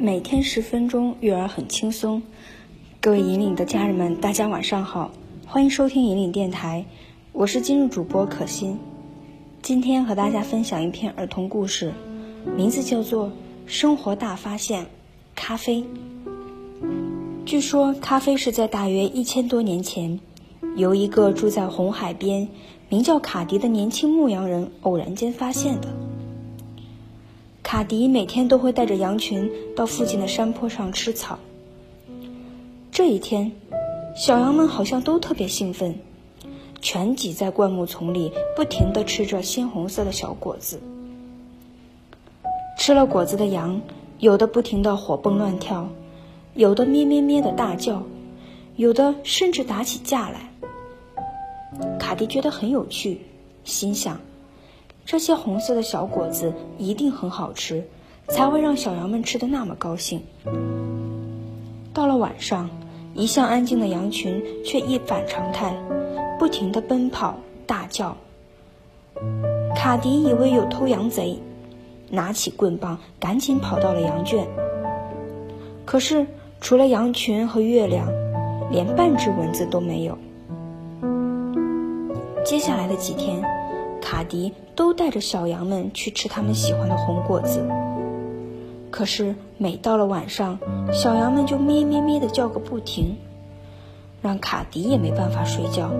[0.00, 2.22] 每天十分钟，育儿很轻松。
[3.00, 5.10] 各位引领的家人们，大家晚上好，
[5.44, 6.84] 欢迎收听引领电台，
[7.32, 8.78] 我是今日主播可心。
[9.60, 11.92] 今天和大家分享一篇儿童故事，
[12.56, 13.26] 名字叫做
[13.66, 14.86] 《生活大发现：
[15.34, 15.82] 咖啡》。
[17.44, 20.20] 据说，咖啡是在大约一千多年前，
[20.76, 22.46] 由一个住在红海边、
[22.88, 25.88] 名叫卡迪的年轻牧羊人偶然间发现的。
[27.68, 31.38] 卡迪每天都会带着羊群到附近的山坡上吃草。
[32.90, 33.52] 这一天，
[34.16, 35.98] 小羊们好像都特别兴奋，
[36.80, 40.80] 全挤在灌木丛里，不停地吃着鲜红色的小果子。
[42.78, 43.82] 吃了果子的羊，
[44.18, 45.90] 有的不停地活蹦乱跳，
[46.54, 48.02] 有的咩咩咩的大叫，
[48.76, 50.50] 有的甚至打起架来。
[51.98, 53.20] 卡迪觉得很有趣，
[53.62, 54.18] 心想。
[55.08, 57.88] 这些红色的小果子一定很好吃，
[58.28, 60.22] 才会让小羊们吃的那么高兴。
[61.94, 62.68] 到了晚上，
[63.14, 65.74] 一向安静的羊群却一反常态，
[66.38, 68.18] 不停地奔跑大叫。
[69.74, 71.38] 卡迪以为有偷羊贼，
[72.10, 74.46] 拿起棍棒赶紧跑到了羊圈。
[75.86, 76.26] 可是
[76.60, 78.06] 除了羊群和月亮，
[78.70, 80.18] 连半只蚊子都没有。
[82.44, 83.42] 接下来的几天。
[84.00, 87.66] 卡迪都带着小羊们去吃他们喜欢的红果子，
[88.90, 90.58] 可是每到了晚上，
[90.92, 93.16] 小羊们就咩咩咩的叫个不停，
[94.22, 95.90] 让卡迪也没办法睡觉，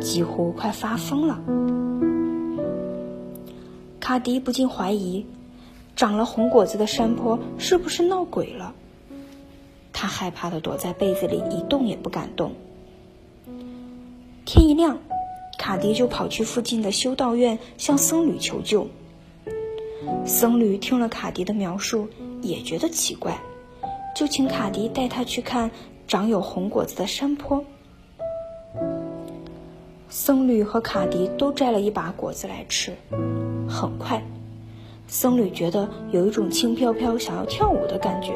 [0.00, 1.40] 几乎快发疯了。
[4.00, 5.26] 卡迪不禁怀疑，
[5.96, 8.74] 长了红果子的山坡是不是闹鬼了？
[9.92, 12.52] 他害怕的躲在被子里一动也不敢动。
[14.44, 14.98] 天一亮。
[15.64, 18.86] 卡迪就跑去附近的修道院向僧侣求救。
[20.26, 22.06] 僧侣听了卡迪的描述，
[22.42, 23.40] 也觉得奇怪，
[24.14, 25.70] 就请卡迪带他去看
[26.06, 27.64] 长有红果子的山坡。
[30.10, 32.92] 僧侣和卡迪都摘了一把果子来吃，
[33.66, 34.22] 很快，
[35.08, 38.34] 僧侣觉得有一种轻飘飘、想要跳舞的感觉。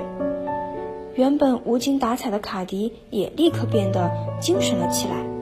[1.15, 4.11] 原本无精打采的卡迪也立刻变得
[4.41, 5.38] 精神了起来。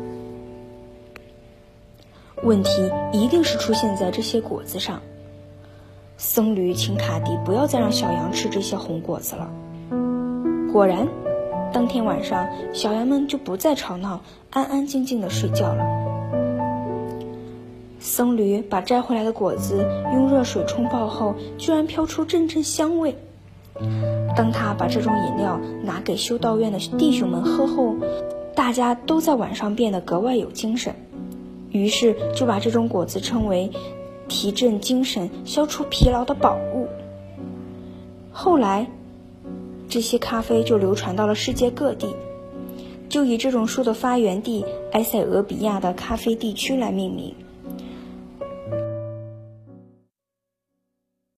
[2.42, 2.70] 问题
[3.12, 5.00] 一定是出现在这些果子上。
[6.18, 9.50] 僧侣请卡迪不要再让小羊吃这些红果子了。
[10.72, 11.08] 果然，
[11.72, 14.20] 当天晚上小羊们就不再吵闹，
[14.50, 15.84] 安安静静的睡觉了。
[17.98, 23.16] 僧侣把摘回来的果子用热水冲泡后，居然飘出阵阵香味。
[24.36, 27.94] 当他把这种饮料拿给修道院的弟兄们喝后，
[28.54, 30.94] 大家都在晚上变得格外有精神。
[31.76, 33.70] 于是就把这种果子称为
[34.28, 36.88] 提振精神、消除疲劳的宝物。
[38.32, 38.88] 后来，
[39.88, 42.08] 这些咖啡就流传到了世界各地，
[43.08, 47.34] 就以这种树的发源地埃塞俄比亚的咖啡地区来命名，